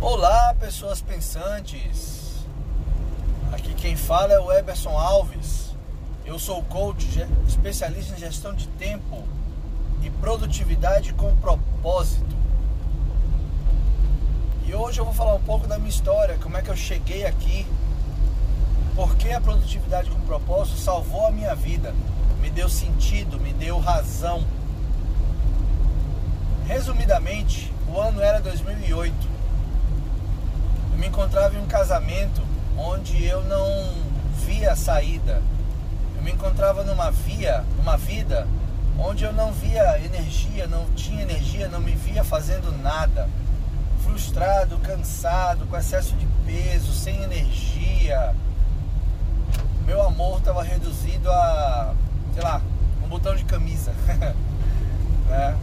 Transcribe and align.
Olá, 0.00 0.54
pessoas 0.60 1.02
pensantes. 1.02 2.36
Aqui 3.52 3.74
quem 3.74 3.96
fala 3.96 4.32
é 4.32 4.38
o 4.38 4.52
Eberson 4.52 4.96
Alves. 4.96 5.74
Eu 6.24 6.38
sou 6.38 6.62
coach, 6.62 7.26
especialista 7.48 8.14
em 8.14 8.18
gestão 8.18 8.54
de 8.54 8.68
tempo 8.68 9.24
e 10.00 10.08
produtividade 10.08 11.12
com 11.14 11.34
propósito. 11.38 12.36
E 14.68 14.72
hoje 14.72 15.00
eu 15.00 15.04
vou 15.04 15.12
falar 15.12 15.34
um 15.34 15.42
pouco 15.42 15.66
da 15.66 15.76
minha 15.78 15.90
história, 15.90 16.38
como 16.40 16.56
é 16.56 16.62
que 16.62 16.68
eu 16.68 16.76
cheguei 16.76 17.26
aqui, 17.26 17.66
porque 18.94 19.30
a 19.32 19.40
produtividade 19.40 20.10
com 20.10 20.20
propósito 20.20 20.78
salvou 20.78 21.26
a 21.26 21.32
minha 21.32 21.56
vida, 21.56 21.92
me 22.40 22.50
deu 22.50 22.68
sentido, 22.68 23.40
me 23.40 23.52
deu 23.52 23.80
razão. 23.80 24.46
Resumidamente, 26.68 27.72
o 27.88 27.98
ano 27.98 28.20
era 28.20 28.40
2008 28.40 29.37
me 30.98 31.06
encontrava 31.06 31.54
em 31.54 31.60
um 31.60 31.66
casamento 31.66 32.42
onde 32.76 33.24
eu 33.24 33.42
não 33.44 33.94
via 34.44 34.74
saída. 34.74 35.40
Eu 36.16 36.22
me 36.22 36.32
encontrava 36.32 36.82
numa 36.82 37.10
via, 37.10 37.64
numa 37.76 37.96
vida 37.96 38.46
onde 38.98 39.22
eu 39.22 39.32
não 39.32 39.52
via 39.52 40.04
energia, 40.04 40.66
não 40.66 40.86
tinha 40.96 41.22
energia, 41.22 41.68
não 41.68 41.80
me 41.80 41.92
via 41.92 42.24
fazendo 42.24 42.76
nada. 42.82 43.28
Frustrado, 44.02 44.76
cansado, 44.78 45.66
com 45.66 45.76
excesso 45.76 46.16
de 46.16 46.26
peso, 46.44 46.92
sem 46.92 47.22
energia. 47.22 48.34
Meu 49.86 50.02
amor 50.02 50.38
estava 50.38 50.64
reduzido 50.64 51.30
a, 51.30 51.94
sei 52.34 52.42
lá, 52.42 52.60
um 53.04 53.08
botão 53.08 53.36
de 53.36 53.44
camisa. 53.44 53.92
né? 55.28 55.56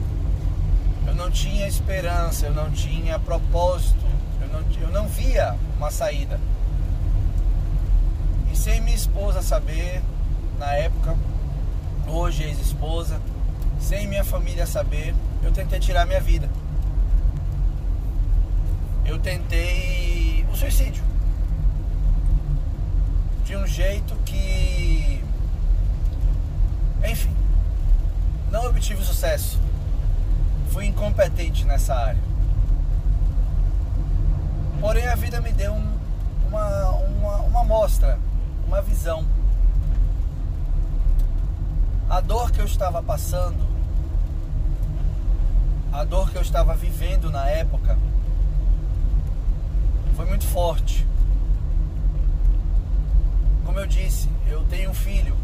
Eu 1.06 1.14
não 1.14 1.30
tinha 1.30 1.68
esperança, 1.68 2.46
eu 2.46 2.54
não 2.54 2.72
tinha 2.72 3.20
propósito 3.20 4.15
eu 4.56 4.62
não, 4.62 4.82
eu 4.82 4.90
não 4.90 5.08
via 5.08 5.56
uma 5.78 5.92
saída. 5.92 6.40
E 8.52 8.56
sem 8.56 8.82
minha 8.82 8.96
esposa 8.96 9.42
saber, 9.42 10.02
na 10.58 10.74
época, 10.74 11.16
hoje 12.08 12.44
ex-esposa, 12.44 13.20
sem 13.80 14.08
minha 14.08 14.24
família 14.24 14.66
saber, 14.66 15.14
eu 15.44 15.52
tentei 15.52 15.80
tirar 15.80 16.06
minha 16.06 16.22
vida. 16.22 16.50
Eu 19.06 19.20
tentei 19.20 20.46
o 20.52 20.56
suicídio. 20.56 21.04
De 23.46 23.56
um 23.56 23.68
jeito 23.68 24.16
que. 24.26 25.24
Enfim. 27.04 27.30
Não 28.50 28.66
obtive 28.66 29.04
sucesso. 29.04 29.60
Fui 30.72 30.88
incompetente 30.88 31.66
nessa 31.66 31.94
área. 31.94 32.35
Porém, 34.80 35.08
a 35.08 35.16
vida 35.16 35.42
me 35.42 35.52
deu 35.52 35.74
um, 35.74 35.98
uma, 36.48 36.90
uma, 36.92 37.36
uma 37.38 37.64
mostra, 37.64 38.20
uma 38.68 38.82
visão. 38.82 39.26
A 42.10 42.22
dor 42.22 42.52
que 42.52 42.60
eu 42.60 42.66
estava 42.66 43.02
passando, 43.02 43.66
a 45.92 46.04
dor 46.04 46.30
que 46.30 46.38
eu 46.38 46.42
estava 46.42 46.76
vivendo 46.76 47.32
na 47.32 47.48
época, 47.50 47.98
foi 50.16 50.26
muito 50.26 50.46
forte. 50.46 51.06
Como 53.66 53.80
eu 53.80 53.88
disse, 53.88 54.30
eu 54.48 54.64
tenho 54.66 54.92
um 54.92 54.94
filho. 54.94 55.36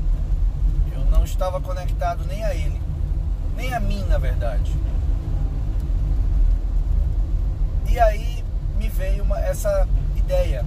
Eu 0.93 1.03
não 1.05 1.23
estava 1.23 1.59
conectado 1.59 2.23
nem 2.25 2.43
a 2.43 2.53
ele, 2.53 2.81
nem 3.55 3.73
a 3.73 3.79
mim, 3.79 4.03
na 4.07 4.17
verdade. 4.17 4.71
E 7.89 7.99
aí 7.99 8.30
veio 9.01 9.23
uma, 9.23 9.39
essa 9.39 9.87
ideia 10.15 10.63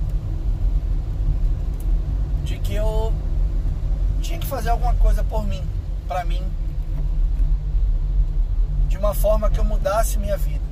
de 2.42 2.58
que 2.58 2.74
eu 2.74 3.12
tinha 4.20 4.40
que 4.40 4.46
fazer 4.46 4.70
alguma 4.70 4.92
coisa 4.94 5.22
por 5.22 5.46
mim, 5.46 5.62
para 6.08 6.24
mim, 6.24 6.42
de 8.88 8.98
uma 8.98 9.14
forma 9.14 9.48
que 9.50 9.60
eu 9.60 9.64
mudasse 9.64 10.18
minha 10.18 10.36
vida. 10.36 10.64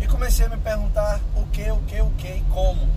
E 0.00 0.06
comecei 0.08 0.46
a 0.46 0.48
me 0.48 0.56
perguntar 0.56 1.20
o 1.36 1.46
que, 1.46 1.70
o 1.70 1.78
que, 1.82 2.00
o 2.00 2.10
que 2.18 2.28
e 2.28 2.44
como. 2.52 2.88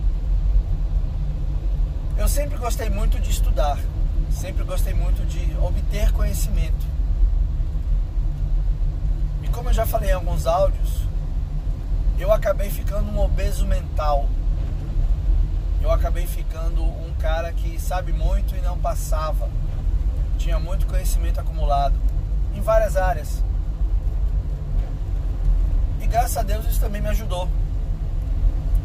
Eu 2.16 2.26
sempre 2.26 2.58
gostei 2.58 2.90
muito 2.90 3.20
de 3.20 3.30
estudar, 3.30 3.78
sempre 4.28 4.64
gostei 4.64 4.92
muito 4.92 5.24
de 5.24 5.56
obter 5.60 6.10
conhecimento. 6.10 6.84
E 9.44 9.48
como 9.50 9.68
eu 9.68 9.72
já 9.72 9.86
falei 9.86 10.10
em 10.10 10.14
alguns 10.14 10.48
áudios, 10.48 10.97
eu 12.18 12.32
acabei 12.32 12.68
ficando 12.70 13.10
um 13.10 13.20
obeso 13.20 13.64
mental. 13.66 14.28
Eu 15.80 15.92
acabei 15.92 16.26
ficando 16.26 16.82
um 16.82 17.14
cara 17.18 17.52
que 17.52 17.80
sabe 17.80 18.12
muito 18.12 18.56
e 18.56 18.60
não 18.60 18.76
passava. 18.76 19.48
Tinha 20.36 20.58
muito 20.58 20.86
conhecimento 20.86 21.40
acumulado 21.40 21.94
em 22.54 22.60
várias 22.60 22.96
áreas. 22.96 23.42
E 26.00 26.06
graças 26.06 26.36
a 26.36 26.42
Deus 26.42 26.66
isso 26.66 26.80
também 26.80 27.00
me 27.00 27.08
ajudou. 27.08 27.48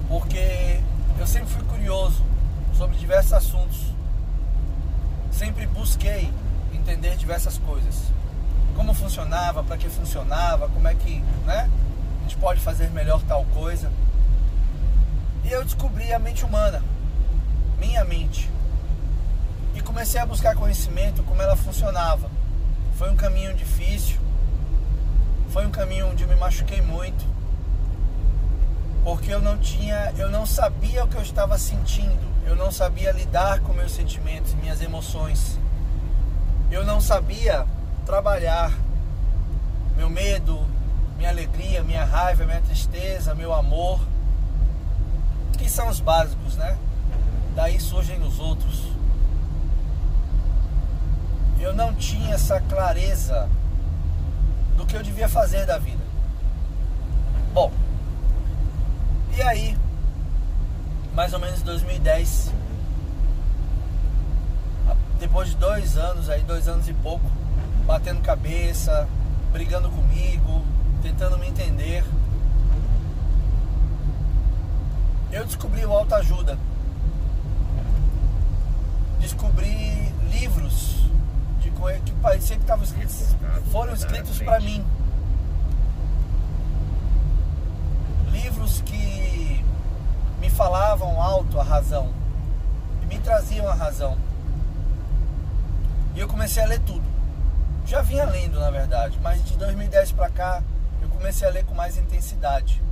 Porque 0.07 0.79
eu 1.17 1.25
sempre 1.25 1.49
fui 1.49 1.63
curioso 1.63 2.23
sobre 2.77 2.95
diversos 2.97 3.33
assuntos. 3.33 3.79
Sempre 5.31 5.65
busquei 5.65 6.31
entender 6.71 7.15
diversas 7.15 7.57
coisas. 7.57 8.11
Como 8.75 8.93
funcionava, 8.93 9.63
para 9.63 9.77
que 9.77 9.89
funcionava, 9.89 10.69
como 10.69 10.87
é 10.87 10.93
que, 10.93 11.19
né? 11.45 11.69
A 12.23 12.25
gente 12.25 12.37
pode 12.37 12.61
fazer 12.61 12.89
melhor 12.91 13.21
tal 13.23 13.43
coisa. 13.53 13.91
E 15.43 15.51
eu 15.51 15.61
descobri 15.63 16.13
a 16.13 16.17
mente 16.17 16.45
humana, 16.45 16.81
minha 17.77 18.05
mente. 18.05 18.49
E 19.75 19.81
comecei 19.81 20.21
a 20.21 20.25
buscar 20.25 20.55
conhecimento 20.55 21.21
como 21.23 21.41
ela 21.41 21.57
funcionava. 21.57 22.29
Foi 22.95 23.11
um 23.11 23.15
caminho 23.17 23.53
difícil, 23.53 24.17
foi 25.49 25.65
um 25.65 25.71
caminho 25.71 26.07
onde 26.07 26.23
eu 26.23 26.29
me 26.29 26.35
machuquei 26.35 26.81
muito, 26.81 27.25
porque 29.03 29.33
eu 29.33 29.41
não 29.41 29.57
tinha, 29.57 30.13
eu 30.17 30.29
não 30.29 30.45
sabia 30.45 31.03
o 31.03 31.07
que 31.09 31.17
eu 31.17 31.21
estava 31.21 31.57
sentindo, 31.57 32.25
eu 32.45 32.55
não 32.55 32.71
sabia 32.71 33.11
lidar 33.11 33.59
com 33.59 33.73
meus 33.73 33.91
sentimentos, 33.91 34.53
minhas 34.53 34.81
emoções. 34.81 35.59
Eu 36.71 36.85
não 36.85 37.01
sabia 37.01 37.65
trabalhar 38.05 38.71
meu 39.97 40.09
medo, 40.09 40.62
minha 41.23 41.31
alegria, 41.31 41.81
minha 41.83 42.03
raiva, 42.03 42.43
minha 42.43 42.59
tristeza, 42.59 43.33
meu 43.33 43.53
amor, 43.53 43.97
que 45.57 45.69
são 45.69 45.87
os 45.87 46.01
básicos, 46.01 46.57
né? 46.57 46.77
Daí 47.55 47.79
surgem 47.79 48.21
os 48.21 48.41
outros. 48.41 48.83
Eu 51.61 51.73
não 51.73 51.93
tinha 51.93 52.35
essa 52.35 52.59
clareza 52.59 53.47
do 54.75 54.85
que 54.85 54.97
eu 54.97 55.01
devia 55.01 55.29
fazer 55.29 55.65
da 55.65 55.77
vida. 55.77 56.03
Bom, 57.53 57.71
e 59.37 59.41
aí, 59.41 59.77
mais 61.13 61.31
ou 61.31 61.39
menos 61.39 61.61
2010, 61.61 62.51
depois 65.21 65.51
de 65.51 65.55
dois 65.55 65.95
anos 65.95 66.29
aí, 66.29 66.41
dois 66.41 66.67
anos 66.67 66.89
e 66.89 66.93
pouco, 66.93 67.31
batendo 67.85 68.19
cabeça, 68.21 69.07
brigando 69.53 69.89
comigo, 69.89 70.72
tentando 71.03 71.37
me 71.37 71.49
entender. 71.49 72.01
Eu 75.29 75.45
descobri 75.45 75.85
o 75.85 75.91
autoajuda. 75.91 76.57
Descobri 79.19 80.13
livros 80.31 81.03
de 81.59 81.69
que 82.05 82.11
parecia 82.21 82.55
que 82.55 82.61
estavam 82.61 82.85
escritos, 82.85 83.35
foram 83.69 83.93
escritos 83.93 84.39
para 84.39 84.61
mim. 84.61 84.85
Livros 88.31 88.81
que 88.81 89.63
me 90.39 90.49
falavam 90.49 91.21
alto 91.21 91.59
a 91.59 91.63
razão 91.63 92.13
e 93.01 93.05
me 93.05 93.19
traziam 93.19 93.67
a 93.67 93.73
razão. 93.73 94.17
E 96.15 96.19
eu 96.19 96.27
comecei 96.29 96.63
a 96.63 96.65
ler 96.65 96.79
tudo. 96.79 97.03
Já 97.85 98.01
vinha 98.01 98.23
lendo, 98.23 98.59
na 98.59 98.71
verdade, 98.71 99.19
mas 99.21 99.43
de 99.43 99.57
2010 99.57 100.13
para 100.13 100.29
cá 100.29 100.63
comecei 101.23 101.47
a 101.47 101.51
ler 101.51 101.63
com 101.63 101.73
mais 101.73 101.97
intensidade. 101.97 102.83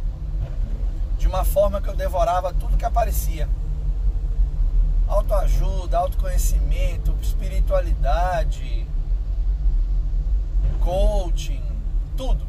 De 1.18 1.28
uma 1.28 1.44
forma 1.44 1.82
que 1.82 1.90
eu 1.90 1.96
devorava 1.98 2.54
tudo 2.54 2.78
que 2.78 2.86
aparecia. 2.86 3.46
Autoajuda, 5.06 5.98
autoconhecimento, 5.98 7.14
espiritualidade, 7.22 8.88
coaching, 10.80 11.62
tudo. 12.16 12.48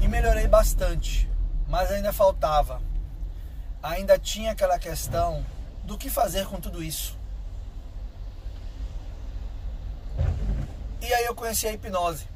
E 0.00 0.06
melhorei 0.06 0.46
bastante, 0.46 1.28
mas 1.68 1.90
ainda 1.90 2.12
faltava. 2.12 2.80
Ainda 3.82 4.16
tinha 4.20 4.52
aquela 4.52 4.78
questão 4.78 5.44
do 5.82 5.98
que 5.98 6.08
fazer 6.08 6.46
com 6.46 6.60
tudo 6.60 6.80
isso. 6.80 7.18
E 11.00 11.12
aí 11.12 11.24
eu 11.24 11.34
conheci 11.34 11.66
a 11.66 11.72
hipnose. 11.72 12.35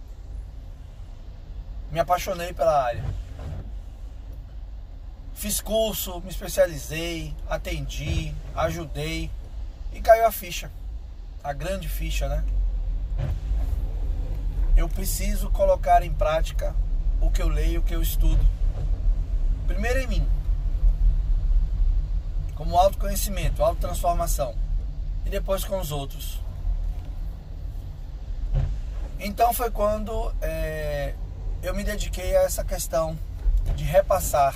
Me 1.91 1.99
apaixonei 1.99 2.53
pela 2.53 2.85
área. 2.85 3.05
Fiz 5.35 5.61
curso, 5.61 6.21
me 6.21 6.31
especializei, 6.31 7.35
atendi, 7.49 8.35
ajudei 8.55 9.31
e 9.93 10.01
caiu 10.01 10.27
a 10.27 10.33
ficha. 10.33 10.71
A 11.43 11.53
grande 11.53 11.89
ficha, 11.89 12.29
né? 12.29 12.45
Eu 14.77 14.89
preciso 14.89 15.51
colocar 15.51 16.03
em 16.03 16.13
prática 16.13 16.75
o 17.21 17.31
que 17.31 17.43
eu 17.43 17.49
leio, 17.49 17.81
o 17.81 17.83
que 17.83 17.95
eu 17.95 18.03
estudo. 18.03 18.45
Primeiro 19.67 20.01
em 20.01 20.07
mim, 20.07 20.29
como 22.55 22.77
autoconhecimento, 22.77 23.63
autotransformação, 23.63 24.55
e 25.25 25.31
depois 25.31 25.65
com 25.65 25.81
os 25.81 25.91
outros. 25.91 26.39
Então 29.19 29.53
foi 29.53 29.71
quando 29.71 30.33
é, 30.41 30.90
eu 31.63 31.75
me 31.75 31.85
dediquei 31.85 32.35
a 32.37 32.43
essa 32.43 32.65
questão 32.65 33.19
de 33.77 33.85
repassar. 33.85 34.55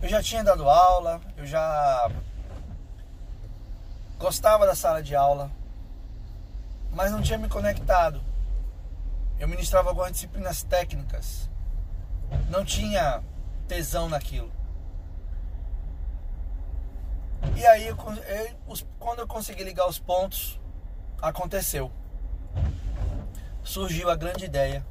Eu 0.00 0.08
já 0.08 0.22
tinha 0.22 0.44
dado 0.44 0.68
aula, 0.68 1.20
eu 1.36 1.44
já 1.44 2.10
gostava 4.18 4.66
da 4.66 4.74
sala 4.74 5.02
de 5.02 5.16
aula, 5.16 5.50
mas 6.92 7.10
não 7.10 7.20
tinha 7.20 7.38
me 7.38 7.48
conectado. 7.48 8.22
Eu 9.38 9.48
ministrava 9.48 9.88
algumas 9.88 10.12
disciplinas 10.12 10.62
técnicas, 10.62 11.50
não 12.48 12.64
tinha 12.64 13.22
tesão 13.66 14.08
naquilo. 14.08 14.52
E 17.56 17.66
aí, 17.66 17.86
eu, 17.86 17.96
quando 18.98 19.18
eu 19.18 19.26
consegui 19.26 19.64
ligar 19.64 19.88
os 19.88 19.98
pontos, 19.98 20.60
aconteceu 21.20 21.90
surgiu 23.66 24.08
a 24.08 24.14
grande 24.14 24.44
ideia, 24.44 24.86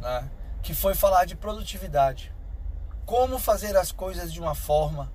né? 0.00 0.30
que 0.62 0.72
foi 0.72 0.94
falar 0.94 1.24
de 1.24 1.34
produtividade. 1.34 2.32
Como 3.04 3.38
fazer 3.38 3.76
as 3.76 3.90
coisas 3.90 4.32
de 4.32 4.40
uma 4.40 4.54
forma 4.54 5.12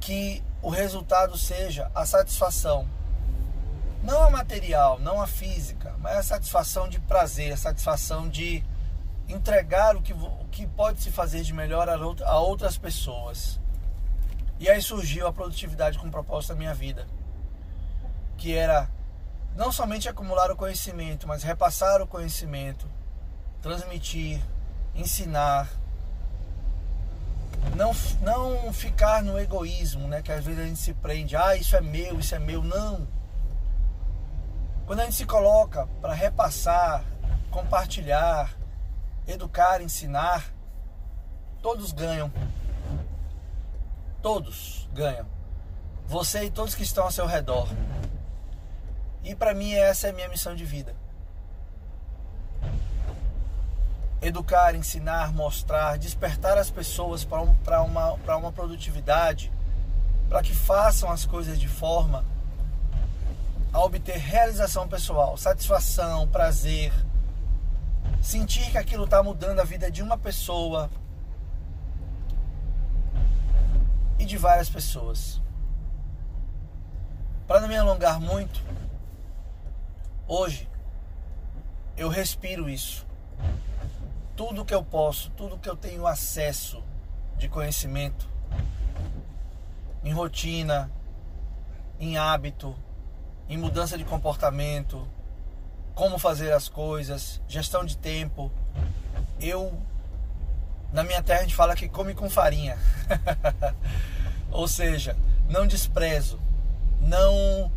que 0.00 0.42
o 0.60 0.70
resultado 0.70 1.38
seja 1.38 1.90
a 1.94 2.04
satisfação, 2.04 2.88
não 4.02 4.22
a 4.22 4.30
material, 4.30 4.98
não 4.98 5.22
a 5.22 5.26
física, 5.26 5.94
mas 5.98 6.16
a 6.16 6.22
satisfação 6.22 6.88
de 6.88 6.98
prazer, 7.00 7.52
a 7.52 7.56
satisfação 7.56 8.28
de 8.28 8.64
entregar 9.28 9.96
o 9.96 10.02
que, 10.02 10.12
o 10.12 10.46
que 10.50 10.66
pode 10.66 11.00
se 11.00 11.12
fazer 11.12 11.42
de 11.42 11.52
melhor 11.52 11.88
a 11.88 12.38
outras 12.40 12.76
pessoas. 12.76 13.60
E 14.58 14.68
aí 14.68 14.82
surgiu 14.82 15.26
a 15.26 15.32
produtividade 15.32 15.98
com 15.98 16.10
propósito 16.10 16.50
da 16.50 16.56
minha 16.56 16.74
vida, 16.74 17.06
que 18.36 18.54
era 18.54 18.88
não 19.56 19.72
somente 19.72 20.08
acumular 20.08 20.50
o 20.50 20.56
conhecimento, 20.56 21.26
mas 21.26 21.42
repassar 21.42 22.02
o 22.02 22.06
conhecimento, 22.06 22.86
transmitir, 23.62 24.40
ensinar. 24.94 25.68
Não, 27.74 27.92
não 28.20 28.72
ficar 28.72 29.22
no 29.22 29.38
egoísmo, 29.38 30.06
né? 30.08 30.20
Que 30.20 30.30
às 30.30 30.44
vezes 30.44 30.60
a 30.60 30.66
gente 30.66 30.78
se 30.78 30.92
prende, 30.94 31.34
ah, 31.34 31.56
isso 31.56 31.74
é 31.74 31.80
meu, 31.80 32.20
isso 32.20 32.34
é 32.34 32.38
meu. 32.38 32.62
Não. 32.62 33.08
Quando 34.86 35.00
a 35.00 35.04
gente 35.04 35.16
se 35.16 35.26
coloca 35.26 35.88
para 36.00 36.12
repassar, 36.12 37.02
compartilhar, 37.50 38.54
educar, 39.26 39.80
ensinar, 39.80 40.52
todos 41.62 41.92
ganham. 41.92 42.30
Todos 44.20 44.88
ganham. 44.92 45.26
Você 46.06 46.44
e 46.44 46.50
todos 46.50 46.74
que 46.74 46.82
estão 46.82 47.04
ao 47.04 47.10
seu 47.10 47.26
redor. 47.26 47.68
E 49.22 49.34
para 49.34 49.54
mim 49.54 49.72
essa 49.72 50.06
é 50.06 50.10
a 50.10 50.12
minha 50.12 50.28
missão 50.28 50.54
de 50.54 50.64
vida. 50.64 50.94
Educar, 54.22 54.74
ensinar, 54.74 55.32
mostrar, 55.32 55.98
despertar 55.98 56.56
as 56.58 56.70
pessoas 56.70 57.24
para 57.24 57.42
um, 57.42 57.56
uma, 57.84 58.12
uma 58.36 58.52
produtividade, 58.52 59.52
para 60.28 60.42
que 60.42 60.54
façam 60.54 61.10
as 61.10 61.24
coisas 61.24 61.58
de 61.58 61.68
forma 61.68 62.24
a 63.72 63.84
obter 63.84 64.16
realização 64.16 64.88
pessoal, 64.88 65.36
satisfação, 65.36 66.26
prazer, 66.28 66.92
sentir 68.22 68.70
que 68.70 68.78
aquilo 68.78 69.04
está 69.04 69.22
mudando 69.22 69.60
a 69.60 69.64
vida 69.64 69.90
de 69.90 70.02
uma 70.02 70.16
pessoa 70.16 70.90
e 74.18 74.24
de 74.24 74.36
várias 74.36 74.70
pessoas. 74.70 75.40
Para 77.46 77.60
não 77.60 77.68
me 77.68 77.76
alongar 77.76 78.18
muito, 78.18 78.62
Hoje 80.28 80.68
eu 81.96 82.08
respiro 82.08 82.68
isso. 82.68 83.06
Tudo 84.34 84.64
que 84.64 84.74
eu 84.74 84.82
posso, 84.82 85.30
tudo 85.30 85.56
que 85.56 85.68
eu 85.68 85.76
tenho 85.76 86.04
acesso 86.04 86.82
de 87.38 87.48
conhecimento, 87.48 88.28
em 90.02 90.12
rotina, 90.12 90.90
em 92.00 92.18
hábito, 92.18 92.74
em 93.48 93.56
mudança 93.56 93.96
de 93.96 94.04
comportamento, 94.04 95.06
como 95.94 96.18
fazer 96.18 96.52
as 96.52 96.68
coisas, 96.68 97.40
gestão 97.46 97.84
de 97.84 97.96
tempo. 97.96 98.50
Eu 99.40 99.80
na 100.92 101.04
minha 101.04 101.22
terra 101.22 101.38
a 101.38 101.42
gente 101.42 101.54
fala 101.54 101.76
que 101.76 101.88
come 101.88 102.14
com 102.14 102.28
farinha. 102.28 102.76
Ou 104.50 104.66
seja, 104.66 105.16
não 105.48 105.68
desprezo, 105.68 106.40
não 107.00 107.70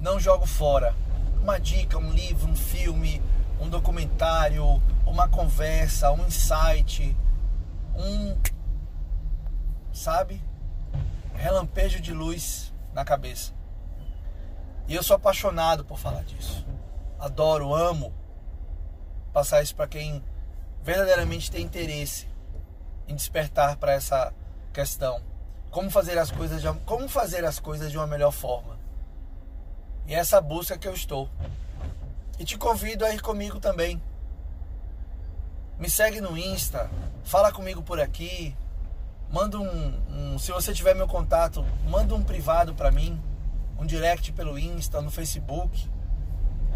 não 0.00 0.18
jogo 0.18 0.46
fora 0.46 0.94
uma 1.42 1.58
dica, 1.58 1.98
um 1.98 2.12
livro, 2.12 2.48
um 2.48 2.56
filme, 2.56 3.22
um 3.60 3.68
documentário, 3.68 4.64
uma 5.06 5.28
conversa, 5.28 6.10
um 6.12 6.26
insight, 6.26 7.16
um 7.94 8.36
sabe? 9.92 10.42
Relampejo 11.34 12.00
de 12.00 12.12
luz 12.12 12.72
na 12.92 13.04
cabeça. 13.04 13.52
E 14.86 14.94
eu 14.94 15.02
sou 15.02 15.16
apaixonado 15.16 15.84
por 15.84 15.98
falar 15.98 16.24
disso. 16.24 16.66
Adoro, 17.18 17.74
amo 17.74 18.12
passar 19.32 19.62
isso 19.62 19.74
para 19.76 19.86
quem 19.86 20.24
verdadeiramente 20.82 21.50
tem 21.50 21.64
interesse 21.64 22.26
em 23.06 23.14
despertar 23.14 23.76
para 23.76 23.92
essa 23.92 24.32
questão. 24.72 25.22
Como 25.70 25.90
fazer 25.90 26.18
as 26.18 26.30
coisas 26.30 26.60
de, 26.60 26.72
como 26.84 27.08
fazer 27.08 27.44
as 27.44 27.60
coisas 27.60 27.90
de 27.90 27.96
uma 27.96 28.06
melhor 28.06 28.32
forma. 28.32 28.79
E 30.10 30.14
é 30.14 30.18
essa 30.18 30.40
busca 30.40 30.76
que 30.76 30.88
eu 30.88 30.92
estou. 30.92 31.30
E 32.36 32.44
te 32.44 32.58
convido 32.58 33.04
a 33.04 33.14
ir 33.14 33.22
comigo 33.22 33.60
também. 33.60 34.02
Me 35.78 35.88
segue 35.88 36.20
no 36.20 36.36
Insta, 36.36 36.90
fala 37.22 37.52
comigo 37.52 37.80
por 37.80 38.00
aqui. 38.00 38.56
Manda 39.30 39.56
um, 39.56 40.32
um 40.34 40.36
se 40.36 40.50
você 40.50 40.74
tiver 40.74 40.96
meu 40.96 41.06
contato, 41.06 41.64
manda 41.88 42.12
um 42.12 42.24
privado 42.24 42.74
para 42.74 42.90
mim, 42.90 43.22
um 43.78 43.86
direct 43.86 44.32
pelo 44.32 44.58
Insta, 44.58 45.00
no 45.00 45.12
Facebook. 45.12 45.88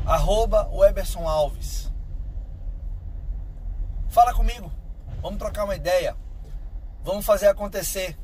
Arroba 0.07 0.69
Weberson 0.73 1.26
Alves. 1.26 1.91
Fala 4.11 4.33
comigo. 4.33 4.71
Vamos 5.21 5.41
trocar 5.41 5.64
uma 5.64 5.75
ideia. 5.75 6.17
Vamos 7.03 7.26
fazer 7.26 7.49
acontecer. 7.49 8.17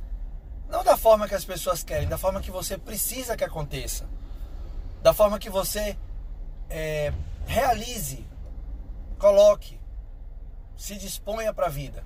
Não 0.69 0.85
da 0.85 0.97
forma 0.97 1.26
que 1.26 1.35
as 1.35 1.45
pessoas 1.45 1.83
querem, 1.83 2.07
da 2.07 2.17
forma 2.17 2.40
que 2.40 2.52
você 2.52 2.79
precisa 2.79 3.37
que 3.37 3.43
aconteça 3.43 4.09
da 5.02 5.12
forma 5.12 5.38
que 5.38 5.50
você 5.50 5.97
é, 6.69 7.12
realize, 7.47 8.26
coloque, 9.19 9.78
se 10.76 10.97
disponha 10.97 11.52
para 11.52 11.66
a 11.66 11.71
vida. 11.71 12.02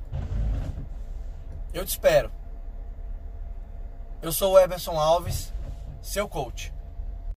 Eu 1.73 1.85
te 1.85 1.91
espero. 1.91 2.33
Eu 4.21 4.33
sou 4.33 4.55
o 4.55 4.59
Emerson 4.59 4.99
Alves, 4.99 5.53
seu 6.03 6.29
coach. 6.29 6.74